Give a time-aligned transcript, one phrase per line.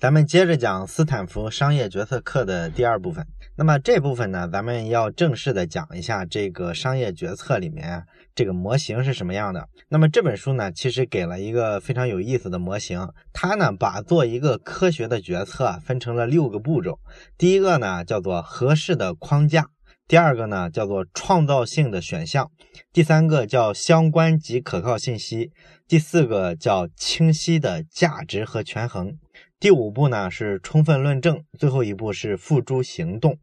[0.00, 3.26] 咱们接着讲斯坦福商业决策课的第二部分。
[3.56, 9.68] 那么这部分呢，咱们要正式的讲一下这个商业决策里面这个模型是什么样的。
[9.88, 17.00] 那么这本书呢，其实给了一个非常有意思的模型，它呢把做一个科学的决策分成了六个步骤。
[17.36, 19.66] 第一个呢叫做合适的框架，
[20.06, 22.48] 第二个呢叫做创造性的选项，
[22.92, 25.50] 第三个叫相关及可靠信息，
[25.88, 29.18] 第四个叫清晰的价值和权衡。
[29.60, 33.38] 第五步呢是充分论证，最后一步是付诸行动。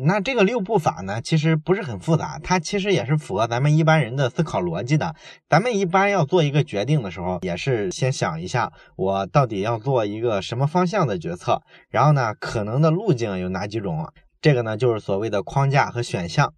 [0.00, 5.16] 那这个六步法呢，其实不是很复杂，它其实也是符合咱们一般人的思考逻辑的。
[5.48, 14.08] 咱们一般要做一个决定的时候，也是先想一下，我到底要做一个什么方向的决策，然后呢，可能的路径有哪几种？
[14.40, 16.54] 这个呢，就是所谓的框架和选项。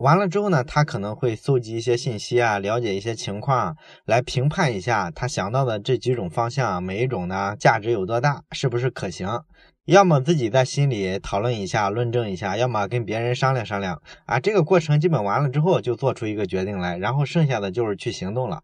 [0.00, 9.28] 完了之后呢，他可能会搜集一些信息啊，了解一些情况，来评判一下他想到的这几种方向，每一种呢价值有多大，是不是可行？
[9.84, 14.40] 要么自己在心里讨论一下，论证一下；要么跟别人商量商量啊。
[14.40, 18.62] 这个过程基本完了之后，就做出一个决定来，然后剩下的就是去行动了。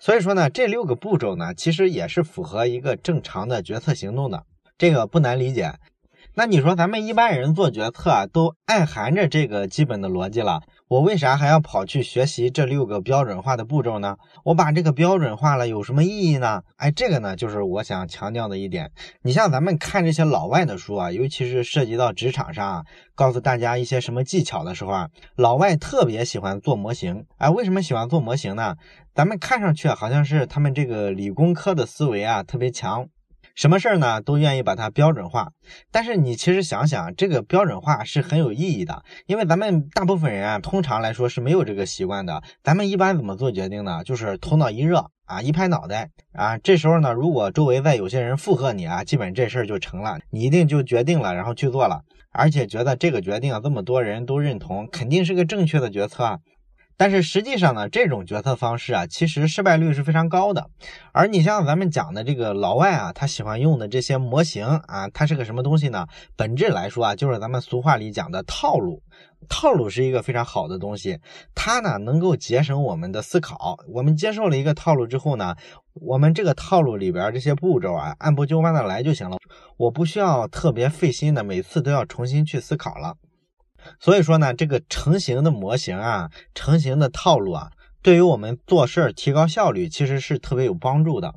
[0.00, 4.42] 所以说呢，这六个步骤呢，其实也是符合一个正常的决策行动的，
[4.76, 5.74] 这个不难理解。
[6.34, 10.62] 那你说咱们一般人做决策啊，都暗含着这个基本的逻辑了，
[10.92, 14.18] 我为啥还要跑去学习这六个标准化的步骤呢？
[14.44, 16.64] 我把这个标准化了有什么意义呢？
[16.76, 18.90] 哎，这个呢就是我想强调的一点。
[19.22, 22.84] 你像咱们看这些老外的书啊，尤其是涉及到职场上，啊
[23.14, 27.24] 告诉大家一些什么技巧的时候啊，老外特别喜欢做模型。
[27.38, 28.76] 哎，为什么喜欢做模型呢？
[29.14, 33.06] 咱们看上去好像是他们这个理工科的思维啊特别强。
[33.54, 35.52] 什么事儿呢，都愿意把它标准化。
[35.90, 42.42] 但是你其实想想，这个标准化是很有意义的，因为咱们大部分人啊，通常来说是没有这个习惯的。
[42.62, 44.02] 咱们一般怎么做决定呢？
[44.04, 46.56] 就是头脑一热啊，一拍脑袋啊。
[46.58, 56.40] 这时候呢，如果周围再有些人附和你啊，基本这事儿就成了，你一定就决定了，然后去做了，而且觉得这个决定这么多人都认同，肯定是个正确的决策。
[56.96, 60.70] 但是实际上呢，这种决策方式啊，其实失败率是非常高的。
[61.12, 66.06] 而你像咱们讲的这个老外啊，他喜欢用的这些模型啊，它是个什么东西呢？
[66.36, 69.02] 本质来说啊，就是咱们俗话里讲的套路。
[69.48, 71.18] 套路是一个非常好的东西，
[71.52, 73.76] 它呢能够节省我们的思考。
[73.88, 75.56] 我们接受了一个套路之后呢，
[75.94, 79.36] 我们这个套路里边这些步骤啊，按部就班的来就行了。
[79.76, 83.16] 我不需要特别费心的，每次都要重新去思考了。
[84.00, 87.70] 所以说呢，这个成型的模型啊，成型的套路啊，
[88.02, 91.34] 对于我们做事儿提高效率，其实是特别有帮助的。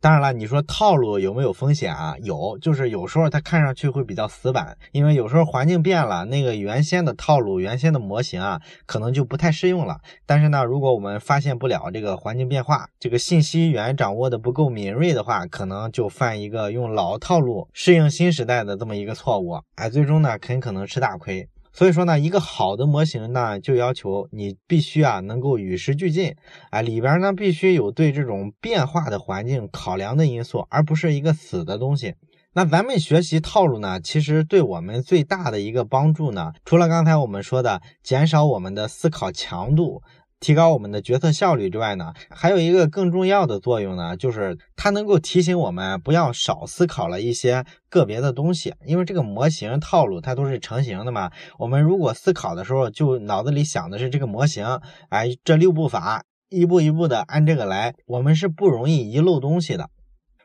[0.00, 2.16] 当然了，你说套路有没有风险啊？
[2.24, 9.98] 有，就是有时候它看上去会比较死板，因为有时候环境变了，那个原先的套路、原先的模型啊，可能就不太适用了。
[10.26, 21.48] 但是呢，如果我们发现不了这个环境变化，这个信息源掌握的不够敏锐的话，可能就犯一个用老套路适应新时代的这么一个错误，哎，最终呢，很可能吃大亏。
[21.72, 26.36] 所以说呢，一个好的模型呢，就要求你必须啊能够与时俱进，
[26.70, 32.14] 啊里边呢必须有对这种变化的环境考量的因素，而不是一个死的东西。
[32.54, 40.02] 那咱们学习套路呢，其实对我们最大的一个帮助呢，除了刚才我们说的减少我们的思考强度。
[40.42, 51.30] 提高我们的决策效率之外呢，还有一个更重要的作用呢，就是它能够提醒我们不要少思考了一些个别的东西，因为这个模型套路它都是成型的嘛。
[51.60, 54.66] 我们如果思考的时候就脑子里想的是这个模型，
[55.10, 59.88] 哎，这六步法一步一步的按这个来，我们是不容易遗漏东西的。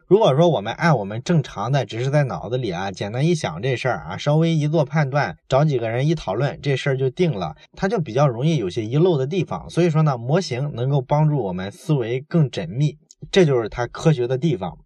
[0.08, 9.70] 如果说我们按我们正常的，只是在脑子里啊，简单一想这事儿啊，稍微一做判断，找几个人一讨论，这事儿就定了，它就比较容易有些遗漏的地方。
[9.70, 12.98] 所以说呢，模型能够帮助我们思维更缜密，
[13.30, 14.78] 这就是它科学的地方。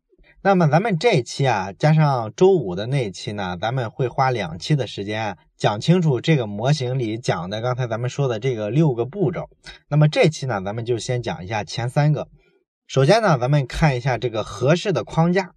[0.42, 9.48] 那么咱们这一期啊，加上周五的那一期呢，咱们会花两期的时间讲清楚这个模型里讲的刚才咱们说的这个六个步骤。
[9.88, 12.28] 那么这期呢，咱们就先讲一下前三个。
[12.94, 15.54] 首先呢，咱们看一下这个合适的框架。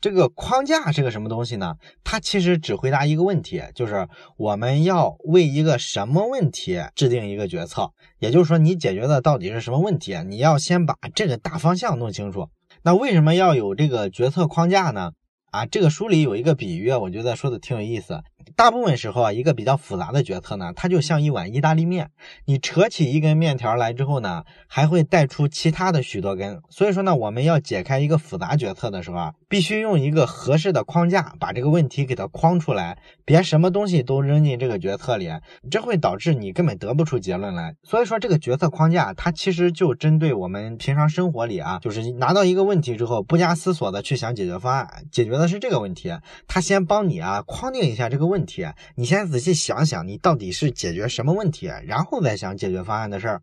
[0.00, 1.74] 这个框架是个什么东西呢？
[2.04, 4.06] 它其实只回答一个问题，就是
[4.36, 7.90] 我们要为一个什么问题制定一个决策。
[8.20, 10.16] 也就是说，你解决的到底是什么问题？
[10.28, 12.48] 你要先把这个大方向弄清楚。
[12.82, 15.10] 那为什么要有这个决策框架呢？
[15.50, 18.22] 啊，这个书里有一个比喻，我觉得说的挺有意思。
[18.56, 22.10] 大部分时候啊，一个比较复杂的决策呢，它就像一碗意大利面，
[22.46, 26.60] 你扯起一根面条来之后呢，还会带出其他的许多根。
[26.70, 35.30] 所以说呢，我们要解开一个复杂决策的时候啊，必须用一个合适的框架把这个问题给它框出来，别什么东西都扔进这个决策里，
[35.70, 37.74] 这会导致你根本得不出结论来。
[37.82, 46.12] 所以说，这个决策框架它其实就针对我们平常生活里啊，就是拿到一个问题之后，不加思索的去想解决方案，解决的是这个问题，
[46.46, 48.64] 它先帮你啊框定一下这个问问题，
[48.94, 53.42] 你先仔细想想你到底是解决什么问题，然后再想解决方案的事儿，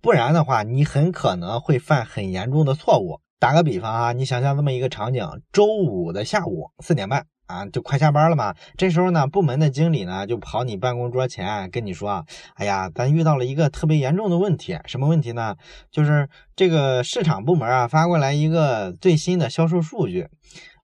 [0.00, 3.20] 不然的话，你很可能会犯很严重的错误。
[3.38, 8.54] 打个比方啊，你想象这么一个场景，周五的下午四点半啊，就快下班了嘛。
[8.78, 12.24] 这时候呢，部门的经理呢就跑你办公桌前跟你说
[12.56, 15.54] ：“哎呀，咱遇到了一个特别严重的问题，什么问题呢？
[15.90, 20.28] 就是这个市场部门啊发过来一个最新的销售数据。”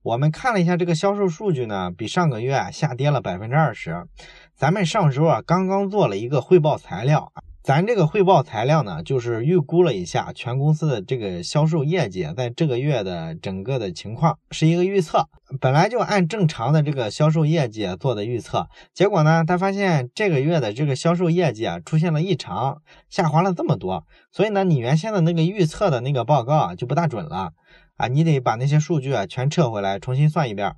[0.07, 4.07] 我们看了一下这个销售数据呢，比上个月下跌了百分之二十。
[4.55, 15.27] 咱们上周啊刚刚做了一个汇报材料，咱这个汇报材料呢，就是预估了一下全公司的这个销售业绩在这个月的整个的情况，是一个预测。
[15.61, 22.81] 本来就按正常的这个销售业绩做的预测，结果呢，他发现这个月的这个销售业绩啊出现了异常，
[23.11, 27.51] 下滑了这么多，所以呢，你原先的那个预测的那个报告啊就不大准了。
[27.97, 30.75] 啊，你得把那些数据啊全撤回来，重新算一遍。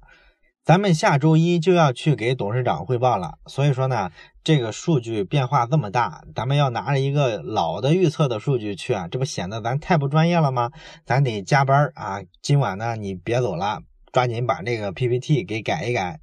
[0.64, 4.10] 咱们下周一就要去给董事长汇报了，所以说呢，
[4.44, 10.70] 这个数据变化这么大，咱们要拿着一个老的预测的数据去啊，这不显得咱太不专业了吗？
[11.06, 12.20] 咱得加班啊！
[12.42, 13.80] 今晚呢，你别走了，
[14.12, 16.20] 抓紧把这个 PPT 给改一改。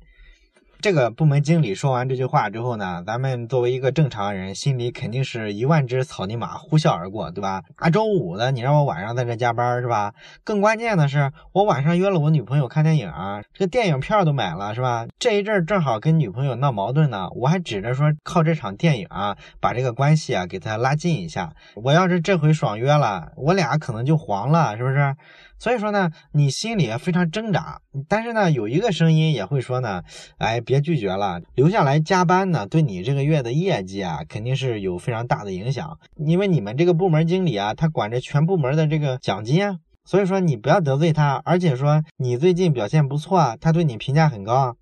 [0.85, 7.63] 这个部门经理说完这句话之后呢，咱们作为一个正常人，心里肯定是一万只草泥马呼啸而过，对吧？
[7.75, 10.13] 大周五的，你让我晚上在这加班是吧？
[10.43, 13.11] 更关键的是，我晚上约了我女朋友看电影，
[13.51, 15.07] 这个电影票都买了是吧？
[15.17, 21.51] 这一阵正好跟女朋友闹矛盾呢，我还指着说靠这场电影啊，把这个关系啊给他拉近一下。
[21.73, 25.15] 我要是这回爽约了，我俩可能就黄了，是不是？
[25.57, 30.03] 所以说呢，你心里非常挣扎，但是呢，有一个声音也会说呢，
[30.37, 35.97] 哎，别拒绝了，留下来加班呢，对你这个月的业绩啊，肯定是有非常大的影响。
[36.17, 44.75] 因为你们这个部门经理啊，他管着全部门的这个奖金啊，所以说你不要得罪他，而且说你最近表现不错啊，他对你评价很高，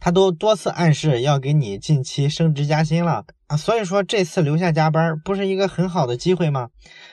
[0.00, 6.68] 他都多次暗示要给你近期升职加薪了啊，所以说这次留下加班不是一个很好的机会吗？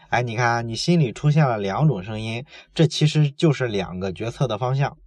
[0.10, 2.46] 哎，你看，你心里出现了两种声音，
[2.76, 4.98] 这其实就是两个决策的方向。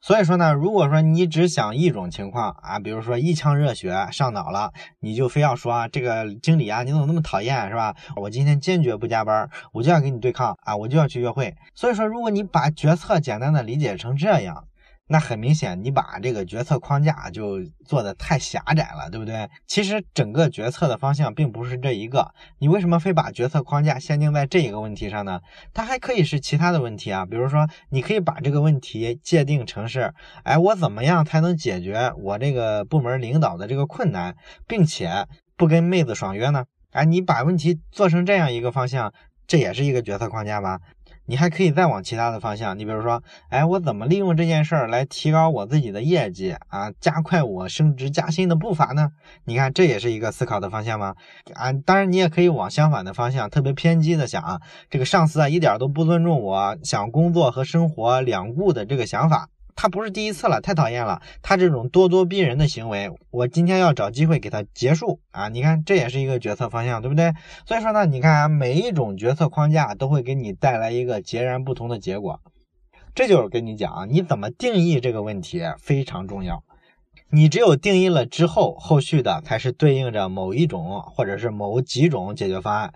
[0.00, 7.94] 所以说呢，如果说你只想一种情况啊，比如说一腔热血上脑了，你就非要说这个经理啊，你怎么那么讨厌，是吧？
[8.16, 11.54] 我今天坚决不加班，我就要跟你对抗啊，我就要去约会。
[11.76, 14.64] 所以说，如果你把决策简单的理解成这样。
[15.12, 19.46] 那很明显，你把这个决策框架就做的太狭窄了，对不对？
[19.66, 25.42] 其实整个决策的方向并不是这一个，你为什么非把决策框架限定在这一个问题上呢？
[25.74, 30.14] 它还可以是其他的问题啊，比如说，你可以把这个问题界定成是，
[30.44, 34.34] 哎，我怎么样才能解决我这个部门领导的这个困难，
[34.66, 35.26] 并且
[35.58, 36.64] 不跟妹子爽约呢？
[36.92, 39.12] 哎，你把问题做成这样一个方向，
[39.46, 40.80] 这也是一个决策框架吧？
[41.26, 49.10] 你还可以再往其他的方向，你比如说，哎，我怎么利用这件事儿来提高我自己的业绩啊，加快我升职加薪的步伐呢？
[49.44, 51.14] 你看，这也是一个思考的方向吗？
[51.54, 54.60] 啊，当然你也可以往相反的方向，特别偏激的想啊，
[54.90, 59.48] 这个上司啊一点都不尊重我想工作和生活两顾的这个想法。
[59.74, 61.20] 他不是第一次了，太讨厌了。
[61.42, 65.48] 他这种咄咄逼人的行为，我今天要找机会给他结束啊！
[65.48, 67.32] 你看，这也是一个决策方向，对不对？
[67.66, 72.40] 所以说呢，你看啊，每一种决策框架都会给你带来一个截然不同的结果。
[73.14, 76.62] 这就是跟你讲啊，你怎么定义这个问题非常重要。
[77.30, 82.92] 你只有定义了之后，后续的才是对应着某一种或者是某几种解决方案。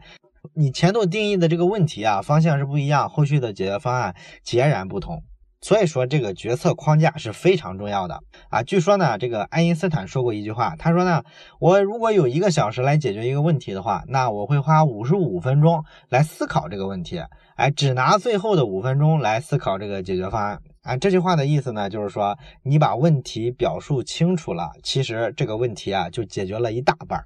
[0.54, 5.22] 你前头定义的这个问题啊，方向是不一样，后续的解决方案截然不同。
[5.66, 8.62] 所以说，这个决策框架是非常重要的啊。
[8.62, 11.24] 据说呢，这个爱因斯坦说过一句话，他说呢，
[11.58, 17.20] 我如果有一个小时来解决一个问题的话，那我会花五十五分钟来思考这个问题，
[17.56, 20.60] 哎，只拿最后的五分钟来思考这个解决方案。
[20.82, 27.24] 啊，这句话的意思呢，就是说你把问题表述清楚了，其实这个问题啊就解决了一大半。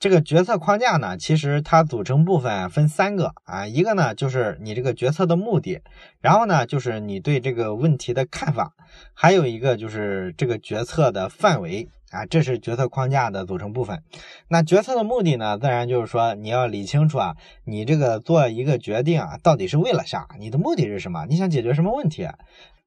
[0.00, 5.82] 这个决策框架呢，其实它组成部分分三个啊，一个呢就是你这个决策的目的，
[6.22, 8.72] 然后呢就是你对这个问题的看法，
[9.12, 14.02] 还有一个就是这个决策的范围啊，这是决策框架的组成部分。
[14.48, 20.26] 那决策的目的呢，自然就是说你要理清楚啊，你这个做一个决定啊，到底是为了啥？
[20.38, 21.26] 你的目的是什么？
[21.26, 22.26] 你想解决什么问题？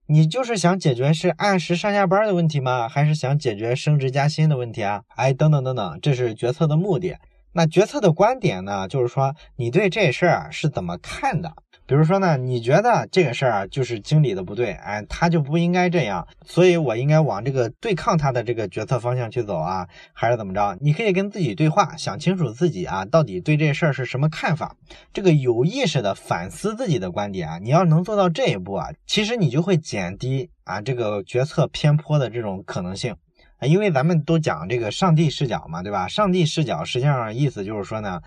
[0.08, 2.90] 你就是想解决是按时上下班的问题吗？
[2.90, 5.04] 还是想解决升职加薪的问题啊？
[5.16, 7.18] 哎，等等等等，这是决策的目的。
[7.54, 8.88] 那决策的观点呢？
[8.88, 11.54] 就是说你对这事儿是怎么看的？
[11.86, 20.78] 比如说呢，你觉得这个事儿啊，就是经理的不对，哎，他就不应该这样，所以我应该往这个对抗他的这个决策方向去走啊，还是怎么着？
[20.80, 24.78] 你可以跟自己对话，想清楚自己啊，到底对这事儿是什么看法，
[25.12, 33.16] 这个有意识的反思自己的观点啊，你要能做到这一步啊，其实你就会减低啊这个决策偏颇的这种可能性，
[33.62, 36.08] 因为咱们都讲这个上帝视角嘛，对吧？
[36.08, 38.22] 上帝视角实际上意思就是说呢。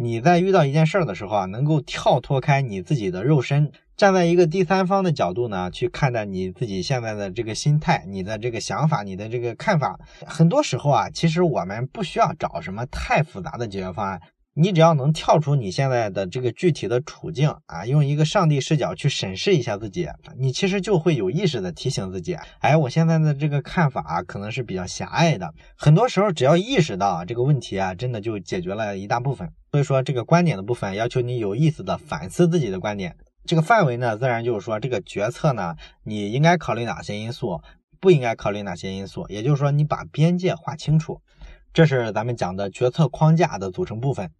[0.00, 9.98] 你在遇到一件事儿的时候啊，能够跳脱开你自己的肉身，站在一个第三方的角度呢，去看待你自己现在的这个心态、你的这个想法、你的这个看法。
[10.24, 14.22] 很多时候啊，其实我们不需要找什么太复杂的解决方案，
[14.60, 25.54] 你只要能跳出你现在的这个具体的处境啊，用一个上帝视角去审视一下自己，你其实就会有意识的提醒自己，哎，我现在的这个看法可能是比较狭隘的。
[25.76, 29.48] 很多时候，只要意识到这个问题啊，真的就解决了一大部分。
[29.70, 33.14] 所以说，这个观点的部分要求你有意思的反思自己的观点。
[33.44, 37.60] 这个范围呢，自然就是说，这个决策呢，你应该考虑哪些因素，
[38.00, 39.24] 不应该考虑哪些因素。
[39.28, 41.20] 也就是说，你把边界划清楚。
[41.72, 44.32] 这是咱们讲的决策框架的组成部分。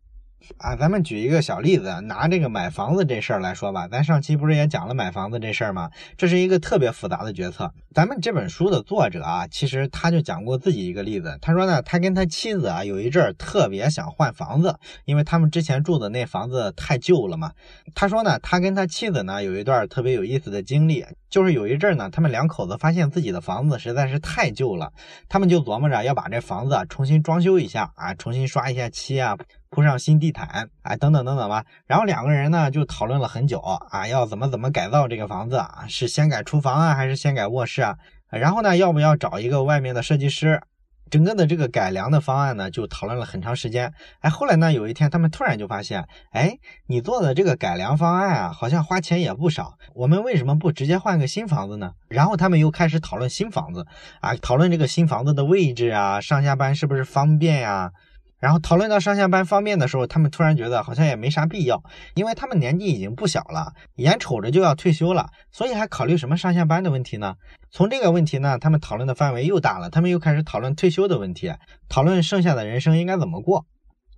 [0.58, 3.86] 啊，咱们举一个小例子，拿这个买房子这事儿来说吧。
[3.86, 5.90] 咱上期不是也讲了买房子这事儿吗？
[6.16, 7.72] 这是一个特别复杂的决策。
[7.94, 11.36] 咱们这本书的作者啊，其实他就讲过自己一个例子。
[11.42, 17.52] 他说呢，他跟他妻子啊，有一阵儿特别想换房子，因为他们之前住的那房子太旧了嘛。
[17.94, 24.92] 他说呢，他跟他妻子呢，有一段特别有意思的经历，就是有一阵儿呢，他们两口子发现自己的房子实在是太旧了，
[25.28, 29.36] 他们就琢磨着要把这房子重新装修一下啊，重新刷一下漆啊。
[29.70, 31.64] 铺上新地毯，哎，等等等等吧。
[31.86, 35.84] 然后两个人呢就讨论了很久啊，要怎么怎么改造这个房子啊？
[35.88, 37.96] 是先改厨房啊，还是先改卧室啊？
[38.30, 40.60] 然后呢，要不要找一个外面的设计师？
[41.10, 43.94] 整个的这个改良的方案呢，就讨论了很长时间。
[44.20, 49.78] 哎，后来呢，有一天他们突然就发现，哎，你做的这个改良方案啊，好像花钱也不少。
[49.94, 51.92] 我们为什么不直接换个新房子呢？
[52.08, 53.86] 然后他们又开始讨论新房子
[54.20, 57.92] 啊，讨论这个新房子的位置啊，上下班是不是方便呀？
[58.40, 61.82] 然后讨论到上下班方便的时候，他们突然觉得好像也没啥必要，
[62.14, 67.34] 因为他们年纪已经不小了，眼瞅着就要退休了，所以还考虑什么上下班的问题呢？
[67.70, 71.52] 从这个问题呢，他们讨论的范围又大了，他们又开始讨论退休的问题，
[71.88, 73.66] 讨论剩下的人生应该怎么过。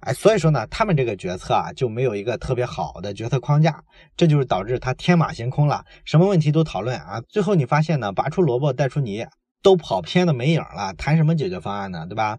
[0.00, 3.82] 哎，所以说呢，他们这个决策啊就没有一个特别好的决策框架，
[4.16, 9.26] 这就是导致他天马行空了，什么问题都讨论啊，最后你发现呢，拔出萝卜带出泥，
[9.62, 12.06] 都跑偏的没影了，谈什么解决方案呢？
[12.08, 12.38] 对吧？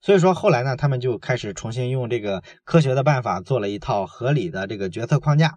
[0.00, 5.54] 所以说后来呢，他们就开始重新用这个科学的办法做了一套合理的这个决策框架。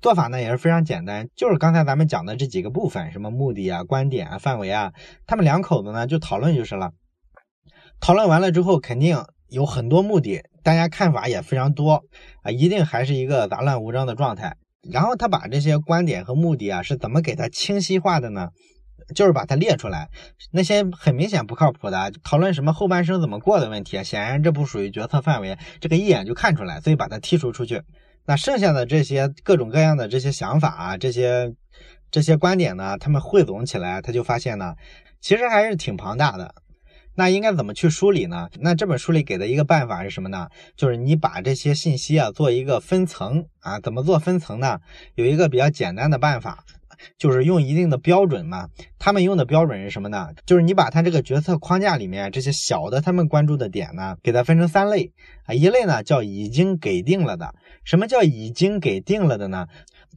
[0.00, 4.92] 做法呢也是非常简单，就是刚才咱们讲的这几个部分，什么目的啊、观点啊、范围啊，
[5.26, 6.90] 他们两口子呢就讨论就是了。
[8.00, 12.04] 讨论完了之后，肯定有很多目的，大家看法也非常多
[12.42, 14.56] 啊，一定还是一个杂乱无章的状态。
[14.92, 18.50] 然后他把这些观点和目的啊是怎么给它清晰化的呢？
[19.14, 20.08] 就是把它列出来，
[20.52, 27.82] 那些很明显不靠谱的讨论什么后半生怎么过的问题，显然这不属于决策范围，这个一眼就看出来，所以把它剔除出去。
[28.26, 31.54] 那剩下的这些各种各样的这些想法啊，这些
[32.10, 34.74] 这些观点呢，他们汇总起来，他就发现呢，
[35.20, 36.54] 其实还是挺庞大的。
[37.16, 38.48] 那应该怎么去梳理呢？
[38.58, 40.48] 那这本书里给的一个办法是什么呢？
[40.76, 44.80] 就是你把这些信息啊做一个分层啊，怎么做分层呢？
[45.14, 46.64] 有一个比较简单的办法。
[47.18, 50.28] 就是用一定的标准嘛，他们用的标准是什么呢？
[50.46, 55.12] 就是你把他这个决策框架里面这些小的他们关注的点呢，给它分成三类
[55.46, 57.54] 啊，一类呢叫已经给定了的。
[57.84, 59.66] 什么叫已经给定了的呢？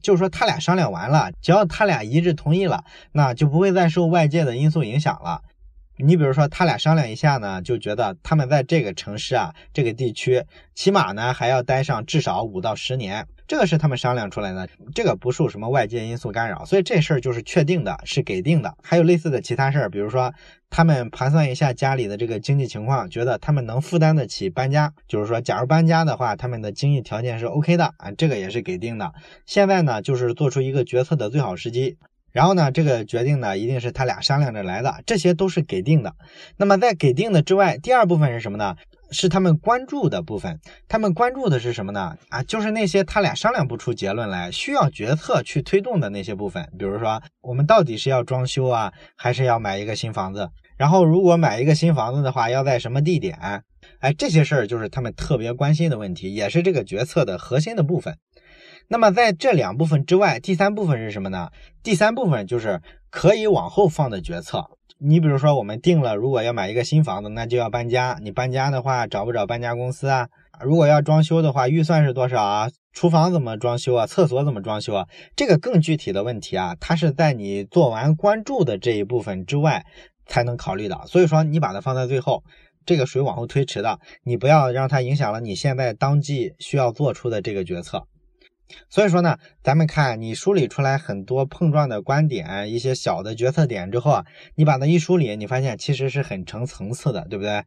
[0.02, 5.42] 就是说他俩商量完了，只要他俩一致同意了，那就不会再受外界的因素影响了。
[6.00, 13.26] 你比如说他俩商量一下呢，就觉得他们在这个城市啊，这个地区起码呢还要待上至少五到十年。
[13.48, 18.74] 这个是他们商量出来的，这个不受什么外界因素干扰，所以这事儿就是确定的，是给定的。
[18.82, 20.34] 还有类似的其他事儿，比如说
[20.68, 29.14] 他们盘算一下家里的这个经济情况，觉得他们能负担得起搬家，就是说假如搬家的话，他们的经济条件是 OK 的啊，这个也是给定的。
[29.46, 31.96] 现在呢，就是做出一个决策的最好时机，
[32.30, 36.14] 然后呢，这个决定呢，一定是他俩商量着来的，这些都是给定的。
[36.58, 38.76] 那么在给定的之外，第二部分是什么呢？
[39.10, 42.16] 是他们关注的部分，他们关注的是什么呢？
[42.28, 46.70] 啊，就是那些他俩商量不出结论来，需要决策去推动的那些部分。
[46.78, 50.50] 比如说，我们到底是要装修啊，还是要买一个新房子？
[50.76, 53.64] 然后，如果买一个新房子的话，要在什么地点？
[54.00, 58.16] 哎，这些事儿就是他们特别关心的问题，也是这个决策的核心的部分。
[58.90, 61.50] 那么在这两部分之外，第三部分是什么呢？
[61.82, 64.66] 第三部分就是可以往后放的决策。
[65.00, 68.18] 你比如说，我们定了，如果要买一个新房子，那就要搬家。
[68.20, 70.28] 你搬家的话，找不找搬家公司啊？
[70.60, 72.68] 如果要装修的话，预算是多少啊？
[72.92, 74.06] 厨房怎么装修啊？
[74.06, 75.06] 厕所怎么装修啊？
[75.36, 79.86] 这个更具体的问题啊，它是在你做完关注的这一部分之外
[80.26, 81.00] 才能考虑的。
[81.06, 82.42] 所以说，你把它放在最后，
[82.84, 88.02] 这个属于往后推迟的，你不要让它影响了你现在当即需要做出的这个决策。
[88.90, 97.64] 所以说呢，咱们看你梳理出来很多碰撞的观点，一些小的决策点之后啊，你把它一梳理，你发现其实是很成层次的，对不对？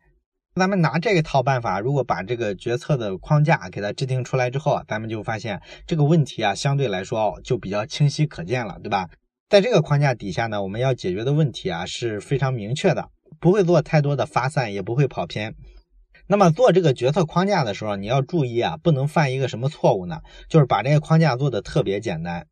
[0.56, 9.10] 咱们拿这一套办法，如果把这个决策的框架给它制定出来之后，咱们就发现这个问题啊，相对来说就比较清晰可见了，对吧？
[9.50, 15.56] 在这个框架底下呢，我们要解决的问题啊是非常明确的，不会做太多的发散，也不会跑偏。
[16.32, 20.22] 那么做这个决策框架的时候，你要注意啊，不能犯一个什么错误呢？
[20.48, 22.48] 就是把这个框架做的特别简单。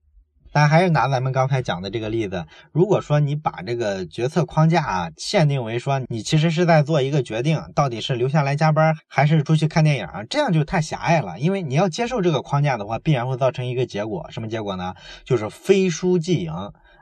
[0.51, 11.39] 但还是拿咱们刚才讲的这个例子，如果说你把这个决策框架啊限定为说你其实是在做一个决定，到底是留下来加班还是出去看电影，这样就太狭隘了。
[11.39, 14.93] 因为你要接受这个框架的话，必然会造成一个结果，什么结果呢？
[15.23, 16.51] 就是非输即赢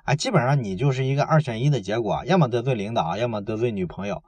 [0.04, 4.22] 啊，基本上你就是一个二选一的结果，要么得罪领导，要么得罪女朋友。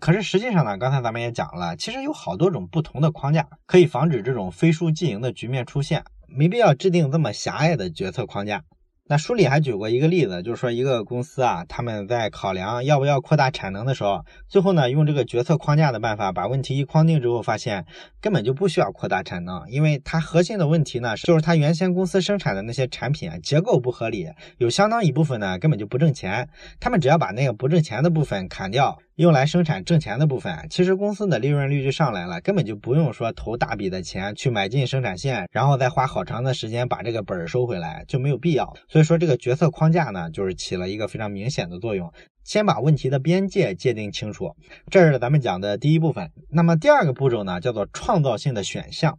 [0.00, 8.62] 可是实际上呢，刚才咱们也讲了，其实有好多种不同的框架可以防止这种非输即赢的局面出现，没必要制定这么狭隘的决策框架。
[9.06, 17.84] 那书里还举过一个例子，就是说一个公司啊，他们在考量要不要扩大产能的时候，最后呢用这个决策框架的办法把问题一框定之后，发现
[18.22, 24.26] 根本就不需要扩大产能，因为它核心的问题呢，就是它原先公司生产的那些产品啊结构不合理，
[24.56, 26.48] 有相当一部分呢根本就不挣钱，
[26.80, 28.98] 他们只要把那个不挣钱的部分砍掉。
[29.16, 38.74] 用来生产挣钱的部分，其实公司的利润率就上来了，根本就不用说投大笔的钱去买进生产线，然后再花好长的时间把这个本儿收回来，就没有必要。
[38.88, 44.56] 所以说这个决策框架呢，就是起了一个非常明显的作用，先把问题的边界界定清楚，
[44.90, 46.32] 这是咱们讲的第一部分。
[46.50, 49.16] 那么第二个步骤呢，叫做创造性的选项。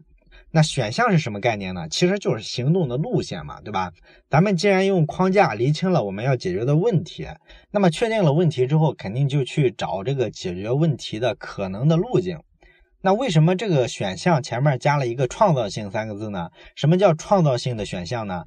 [0.51, 1.87] 那选项是什么概念呢？
[1.89, 3.91] 其实就是行动的路线嘛，对吧？
[4.29, 7.27] 咱们既然用框架厘清了我们要解决的问题，
[7.71, 12.39] 那么确定了问题之后，肯定就去找这个解决问题的可能的路径。
[13.01, 16.49] 那为什么这个选项前面加了一个创造性三个字呢？
[16.75, 18.43] 什么叫创造性的选项呢？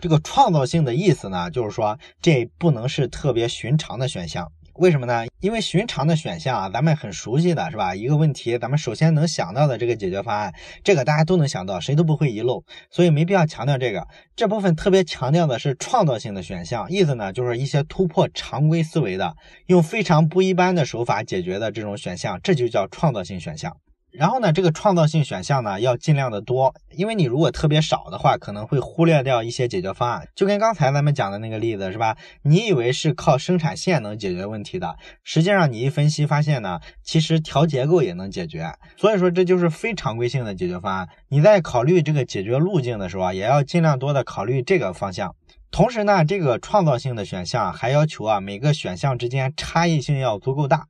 [0.00, 4.50] 这个创造性的意思呢，就是说这不能是特别寻常的选项。
[4.80, 5.26] 为什么呢？
[5.40, 7.94] 因为寻常的选项啊，咱们很熟悉的是吧？
[7.94, 14.08] 一个问题，咱们首先能想到的这个解决方案，这个大家都能想到，谁都不会遗漏，所以没必要强调这个。
[14.34, 19.34] 这部分特别强调的是创造性的选项，意思呢就是一些突破常规思维的，
[19.66, 23.76] 用非常不一般的手法解决的这种选项，这就叫创造性选项。
[24.12, 30.28] 然后呢，这个创造性选项呢要尽量的多，因为你如果特别少的话，可能会忽略掉一些解决方案。
[30.34, 32.16] 就跟刚才咱们讲的那个例子是吧？
[32.42, 38.72] 你以为是靠生产线能解决问题的，实际上你一分析发现呢，其实调结构也能解决。
[38.96, 41.08] 所以说这就是非常规性的解决方案。
[41.28, 45.34] 你在考虑这个解决路径的时候啊，也要尽量多的考虑这个方向。
[45.70, 50.88] 同时呢，这个创造性的选项还要求啊，每个选项之间差异性要足够大。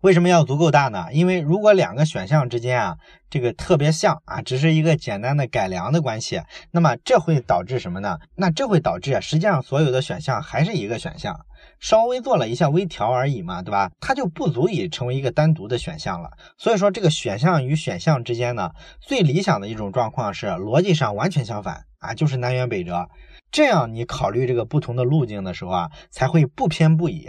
[0.00, 1.08] 为什么要足够大呢？
[1.12, 2.96] 因为如果两个选项之间啊，
[3.28, 8.18] 这个特别像啊，只是一个简单的改良的关系，那么这会导致什么呢？
[8.34, 11.44] 那这会导致啊，实际上所有的选项还是一个选项，
[11.80, 13.90] 稍微做了一下微调而已嘛，对吧？
[14.00, 16.30] 它就不足以成为一个单独的选项了。
[16.56, 18.70] 所以说，这个选项与选项之间呢，
[19.02, 23.06] 最理想的一种状况是逻辑上完全相反啊，就是南辕北辙。
[23.50, 27.28] 这样你考虑这个不同的路径的时候啊，才会不偏不倚。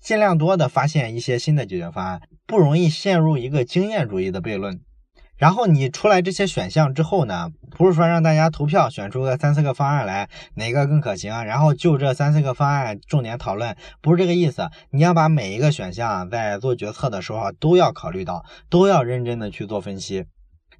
[0.00, 4.80] 尽量多的发现一些新的解决方案，不容易陷入一个经验主义的悖论。
[5.36, 14.68] 然后你出来这些选项之后呢，不是说让大家投票选出个三四个方案来，哪个更可行，然后就这三四个方案重点讨论，不是这个意思。
[14.90, 20.26] 你要把每一个选项在做决策的时候都要考虑到，都要认真的去做分析。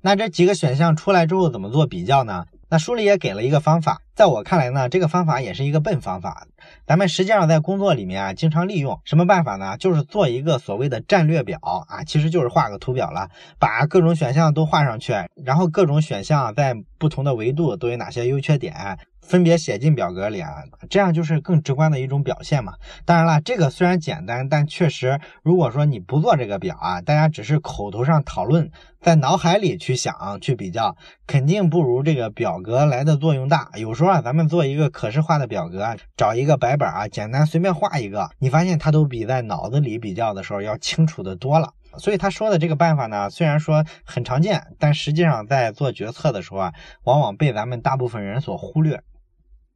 [0.02, 2.44] 那这几个选项出来之后怎么做比较呢？
[2.72, 6.46] 那书里也给了一个方法，在我看来呢，这个方法也是一个笨方法。
[6.87, 9.76] 咱们实际上在工作里面啊，经常利用什么办法呢？
[9.76, 13.28] 就是做一个所谓的战略表啊，其实就是画个图表了，
[13.59, 15.12] 把各种选项都画上去，
[15.44, 18.98] 然后各种选项在不同的维度都有哪些优缺点。
[19.30, 22.72] 分别写进表格里啊，这样就是更直观的一种表现嘛。
[23.04, 30.96] 当然了，这个虽然简单，但确实，如果说你不做这个表啊，大家只是口头上讨论，在脑海里去想去比较，
[31.28, 33.70] 肯定不如这个表格来的作用大。
[33.76, 41.74] 有时候啊，咱们做一个可视化的表格，找一个白板啊，简单随便画一个，你发现它都比在脑子里比较的时候要清楚的多了。
[41.98, 46.72] 所以他说的这个办法呢，虽然说很常见，但实际上在做决策的时候啊，
[47.04, 49.00] 往往被咱们大部分人所忽略。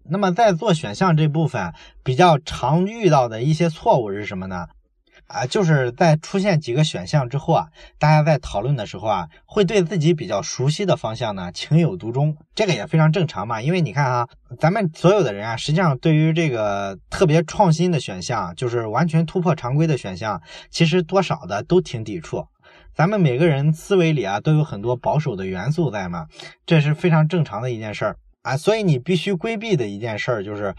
[0.09, 4.67] 那么在做选项这部分比较常遇到的一些错误是什么呢？
[5.27, 13.63] 啊，就是在出现几个选项之后啊，大家在讨论的时候啊，会对自己比较熟悉的方向呢情有独钟，这个也非常正常嘛。
[13.63, 14.29] 因为你看啊，
[14.61, 22.47] 咱们所有的人啊，实际上对于这个特别创新的选项，就是完全突破常规的选项，其实多少的都挺抵触。
[22.95, 26.27] 咱们每个人思维里啊，都有很多保守的元素在嘛，
[26.67, 28.57] 这是非常正常的一件事儿啊。
[28.57, 30.73] 所以你必须规避的一件事儿就是。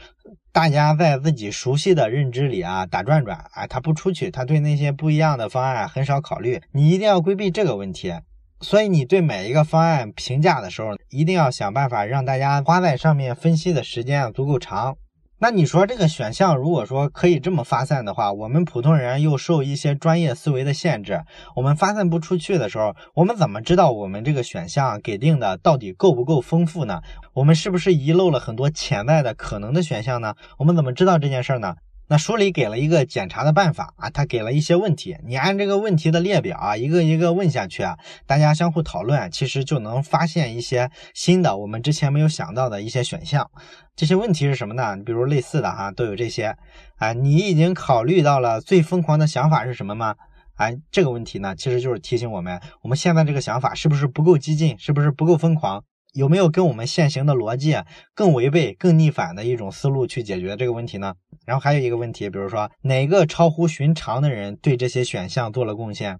[0.56, 6.62] 大家在自己熟悉的认知里啊打转转，啊，他不出去，他对那些不一样的方案很少考虑。
[6.72, 8.14] 你一定要规避这个问题。
[8.62, 14.96] 所以你对每一个方案评价的时候，一定要想办法让大家花在上面分析的时间足够长。
[15.38, 21.26] 那你说这个选项如果说可以这么发散的话，我们普通人又受一些专业思维的限制，
[21.58, 27.02] 我们发散不出去的时候，我们怎么知道我们这个选项给定的到底够不够丰富呢？
[27.34, 30.36] 我们是不是遗漏了很多潜在的可能的选项呢？
[30.58, 31.76] 我们怎么知道这件事呢？
[32.08, 43.50] 那书里给了一个检查的办法啊，他给了一些问题，你按这个问题的列表啊，一个一个问下去啊，大家相互讨论，其实就能发现一些新的我们之前没有想到的一些选项。
[43.96, 44.96] 这些问题是什么呢？
[44.98, 46.56] 比如类似的哈，都有这些
[46.98, 47.14] 啊。
[47.14, 50.16] 你已经考虑到了最疯狂的想法是什么吗？
[50.56, 55.84] 哎，这个问题呢，其实就是提醒我们，我们现在这个想法是不是不够激进，是不是不够疯狂？
[56.16, 57.76] 有没有跟我们现行的逻辑
[58.14, 61.14] 更违背、更逆反的一种思路去解决这个问题呢？
[61.46, 66.20] 然后还有一个问题，比如说哪个超乎寻常的人对这些选项做了贡献？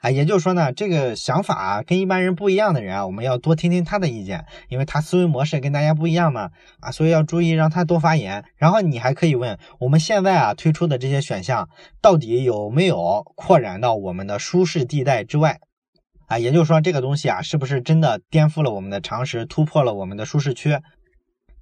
[0.00, 6.50] 啊，也就是说呢，这个想法跟一般人不一样的人啊，我们要多听听他的意见，因为他思维模式跟大家不一样嘛。
[6.80, 8.42] 啊，所以要注意让他多发言。
[8.56, 11.68] 然后你还可以问，我们现在啊推出的这些选项，
[12.00, 15.60] 到底有没有扩展到我们的舒适地带之外？
[16.32, 20.78] 啊，也就是说，这个东西啊，是不是真的颠覆了我们的常识，突破了我们的舒适区？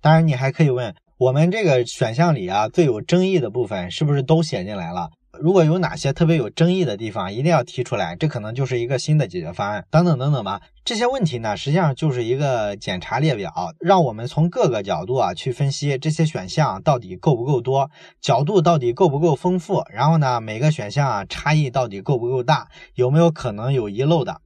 [0.00, 5.10] 当然，你还可以问，我们这个选项里啊，最有争议的部分是不是都写进来了？
[5.40, 9.84] 如果有哪些特别有争议的地方，一定要提出来，这可能就是一个新的解决方案。
[9.90, 17.90] 等等等等吧，这些问题呢，实际上就是一个检查列表，让我们从各个角度啊去分析这些选项到底够不够多，
[18.22, 24.40] 角度到底够不够丰富，然后呢，每个选项啊差异到底够不够大，有没有可能有遗漏的。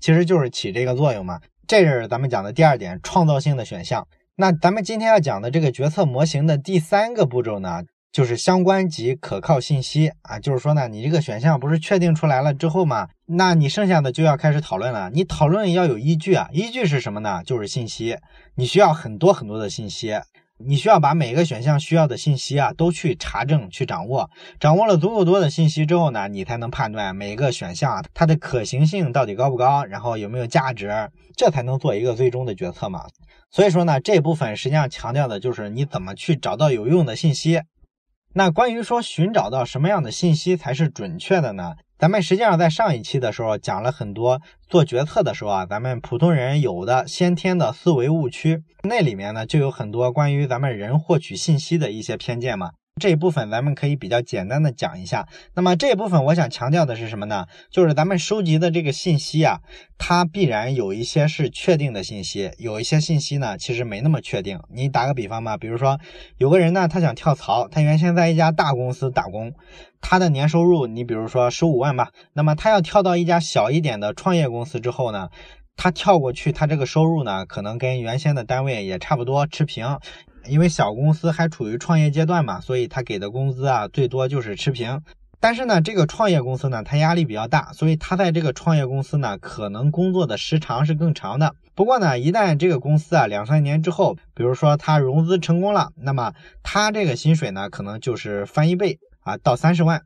[0.00, 4.06] 其实就是起这个作用嘛，这是咱们讲的第二点，创造性的选项。
[4.36, 15.10] 那咱们今天要讲的这个决策模型的第三个步骤呢，就是相关及可靠信息啊，就是说呢，你这个选项不是确定出来了之后嘛，那你剩下的就要开始讨论了。
[15.10, 17.42] 你讨论要有依据啊，依据是什么呢？
[17.44, 18.18] 就是信息，
[18.56, 20.20] 你需要很多很多的信息。
[20.58, 33.06] 你需要把每个选项需要的信息啊都去查证、去掌握，掌握了足够多的信息之后呢，你才能判断每个选项它的可行性到底高不高，然后有没有价值，这才能做一个最终的决策嘛。
[33.50, 37.60] 所以说呢，这部分实际上强调的就是你怎么去找到有用的信息。
[38.32, 41.74] 那关于说寻找到什么样的信息才是准确的呢？
[42.04, 52.72] 咱们实际上在上一期的时候讲了很多做决策的时候啊，咱们普通人有的先天的思维误区，那里面呢就有很多关于咱们人获取信息的一些偏见嘛。
[53.00, 55.26] 这一部分咱们可以比较简单的讲一下。
[55.54, 57.46] 那么这一部分我想强调的是什么呢？
[57.68, 59.58] 就是咱们收集的这个信息啊，
[59.98, 64.60] 它必然有一些是确定的信息，有一些信息呢其实没那么确定。
[64.72, 65.98] 你打个比方吧，比如说
[66.38, 69.54] 有个人呢，他想跳槽，他原先在一家大公司打工，
[70.00, 75.30] 他的年收入你比如说十五万吧，那么他要跳到一家小一点的创业公司之后呢，
[75.76, 79.98] 他跳过去，他这个收入呢可能跟原先的单位也差不多持平。
[80.46, 85.00] 因为小公司还处于创业阶段嘛，所以他给的工资啊，最多就是持平。
[85.40, 91.54] 但是呢，这个创业公司呢，它压力比较大，所以他在这个创业公司呢，可能工作的时长是更长的。
[91.74, 100.02] 不过呢，一旦这个公司啊，两三年之后，比如说他融资成功了，那么他这个薪水呢，可能就是翻一倍啊，到三十万。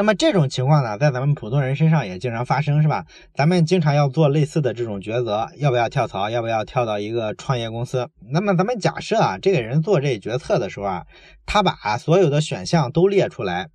[0.00, 3.04] 那么这种情况呢，在咱们普通人身上也经常发生，是吧？
[3.34, 8.08] 咱们经常要做类似的这种抉择，要不要跳槽，要不要跳到一个创业公司？
[8.32, 11.04] 那么咱们假设啊，这个人做这决策的时候啊，
[11.44, 13.68] 他把所有的选项都列出来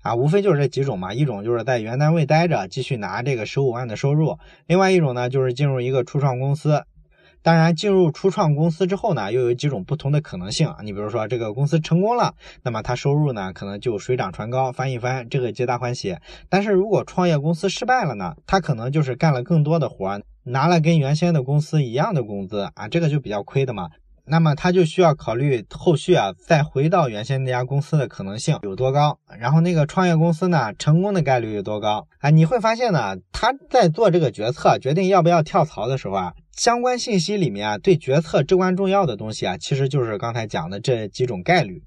[0.00, 6.84] 啊，无非就是这几种嘛，一种就是在原单位待着，继续拿这个十五万的收入；另外一种呢，就是进入一个初创公司。
[7.46, 10.74] 当然，进入初创公司之后呢，又有几种不同的可能性。
[10.82, 16.16] 你比如说，这个公司成功了，那么他收入呢，可能就水涨船高，翻一番，这个皆大欢喜。
[16.48, 23.90] 但是如果创业公司失败了呢，他可能就是干了更多的活，拿了跟原先的公司一样的工资啊，这个就比较亏的嘛。
[24.24, 32.30] 那么他就需要考虑后续啊，再回到原先那家公司的可能性有多高，然后那个创业公司呢，成功的概率有多高啊？
[32.30, 36.32] 你会发现呢，他在做这个决策，决定要不要跳槽的时候啊。
[36.56, 41.82] 相关信息里面啊，对决策至关重要的东西啊，其实就是刚才讲的这几种概率。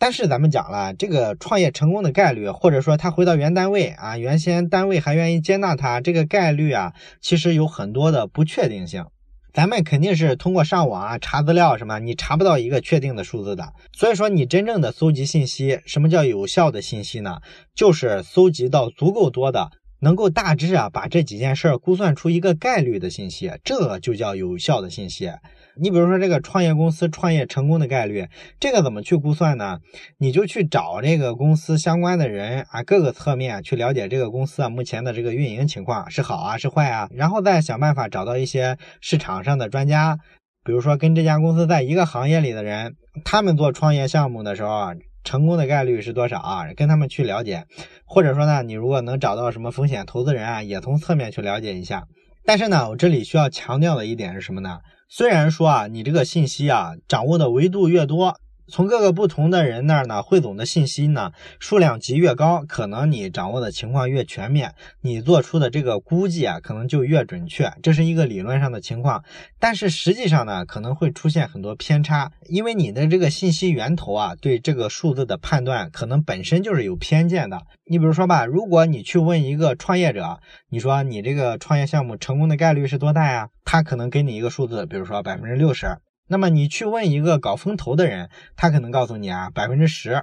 [0.00, 9.04] 但是咱们讲了，这个创业成功的概率，或者说他回到原单位啊，原先单位还愿意接纳他，这个概率啊，其实有很多的不确定性。
[9.52, 13.72] 咱们肯定是通过上网啊查资料什么，你查不到一个确定的数字的。
[13.92, 17.38] 所以说，你真正的搜集信息，什么叫有效的信息呢？
[17.76, 19.70] 就是搜集到足够多的。
[20.00, 25.30] 能够大致啊把这几件事儿估算出一个概率的信息，这就叫有效的信息。
[25.76, 28.26] 你比如说这个创业公司创业成功的概率，
[28.58, 29.78] 这个怎么去估算呢？
[30.18, 40.18] 你就去找这个公司相关的人啊，各个侧面去了解这个公司啊目前的这个运营情况是好啊是坏啊，然后再想办法找到一些市场上的专家，
[40.64, 44.92] 比如说跟这家公司在一个行业里的人，他们做创业项目的时候啊。
[45.24, 46.72] 成功的概率是多少啊？
[46.76, 47.66] 跟他们去了解，
[48.04, 52.04] 或者说呢，你如果能找到什么风险投资人啊，也从侧面去了解一下。
[52.44, 54.78] 但是呢，我这里需要强调的一点是什么呢？
[55.08, 58.38] 虽然说啊，你这个信息啊掌握的维度越多。
[58.70, 69.24] 从各个不同的人那儿呢汇总的信息呢数量级越高，可能你掌握的情况越全面，你做出的这个估计啊可能就越准确，这是一个理论上的情况。
[69.58, 77.60] 但是实际上呢可能会出现很多偏差，因为你的这个信息源头啊对这个数字的判断可能本身就是有偏见的。
[77.84, 83.48] 你比如说吧，如果你去问一个创业者，你说你这个创业项目成功的概率是多大呀？
[83.64, 85.98] 他可能给你一个数字，比如说百分之六十。
[86.30, 90.22] 那么你去问一个搞风投的人，他可能告诉你啊，百分之十。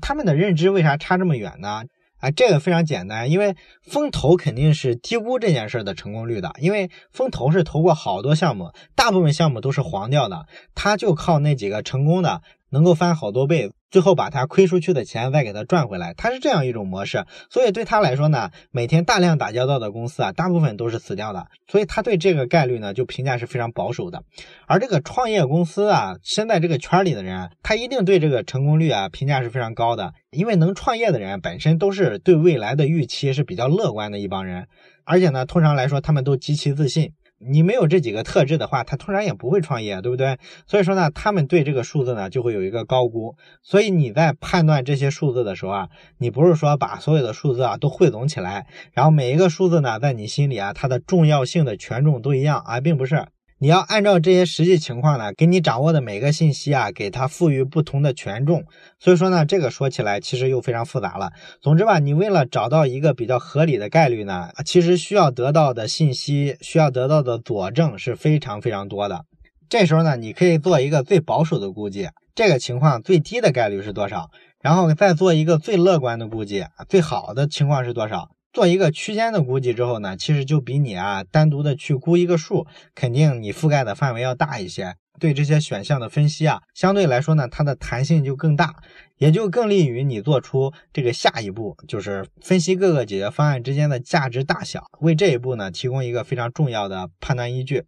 [0.00, 1.82] 他们的认知为啥差这么远呢？
[2.20, 12.40] 啊，这个非常简单，因为风投肯定是低估这件事的成功率的，因为风投是投过好多项目，大部分项目都是黄掉的，他就靠那几个成功的。
[12.70, 17.24] 能够翻好多倍，最后把他亏出去的钱再给他赚回来，他是这样一种模式。
[17.50, 21.46] 所以对他来说呢，每天大量打交道的公司啊，大部分都是死掉的。
[21.66, 24.22] 所以他对这个概率呢，就评价是非常保守的。
[24.66, 30.12] 而这个创业公司啊，身在这个圈里的人，他一定对这个成功率啊评价是非常高的。
[30.30, 34.66] 因为能创业的人本身都是对未来的预期是比较乐观的一帮人，
[35.04, 37.12] 而且呢，通常来说他们都极其自信。
[37.38, 40.38] 你没有这几个特质的话，他突然也不会创业，对不对？
[40.66, 43.36] 所以说呢，他们对这个数字呢就会有一个高估。
[43.62, 53.26] 所以你在判断这些数字的时候啊，你不是说把所有的数字啊都汇总起来，然后每一个数字呢在你心里啊它的重要性的权重都一样啊，并不是。
[53.60, 58.62] 你要按照这些实际情况呢，给你掌握的每个信息啊，给它赋予不同的权重。
[59.00, 61.32] 所以说呢，这个说起来其实又非常复杂了。
[61.60, 69.24] 总之吧，你为了找到一个比较合理的概率呢，其实需要得到的信息，需要得到的佐证是非常非常多的。
[69.68, 74.30] 这时候呢，你可以做一个最保守的估计，这个情况最低的概率是多少？
[74.62, 78.28] 然后再做一个最乐观的估计，最好的情况是多少？
[78.52, 84.94] 做一个区间的估计之后呢，其实就比你啊单独的去估一个数，肯定你覆盖的范围要大一些。
[85.20, 88.76] 对这些选项的分析啊，相对来说呢，它的弹性就更大，
[89.16, 97.82] 也就更利于你做出这个下一步，就是分析各个解决方案之间的价值大小，为这一步呢提供一个非常重要的判断依据。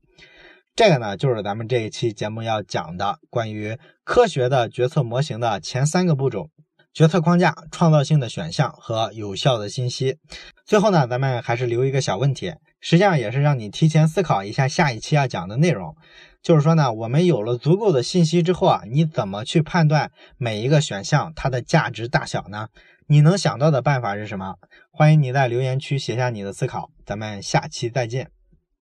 [0.75, 6.51] 这个呢，就是咱们这一期节目要讲的关于科学的决策模型的前三个步骤。
[6.93, 10.19] 决策框架、创造性的选项和有效的信息。
[10.65, 15.97] 最后呢，咱们还是留一个小问题，实际上也是让你提前思考一下下一期要讲的内容。
[16.43, 22.69] 就是说呢，我们有了足够的信息之后啊，你怎么去判断每一个选项它的价值大小呢？
[23.07, 24.55] 你能想到的办法是什么？
[24.91, 26.91] 欢迎你在留言区写下你的思考。
[27.05, 28.31] 咱们下期再见。